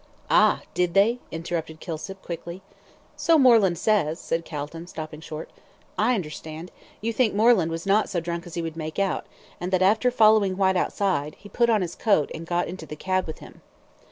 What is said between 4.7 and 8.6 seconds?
stopping short. "I understand; you think Moreland was not so drunk as